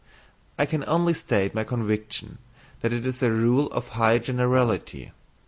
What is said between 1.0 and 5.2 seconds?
state my conviction that it is a rule of high generality.